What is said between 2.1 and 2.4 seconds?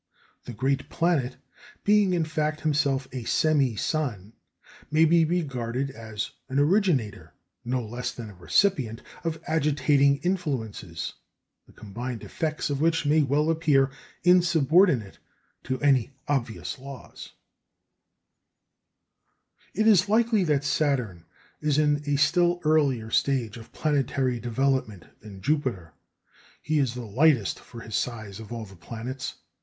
in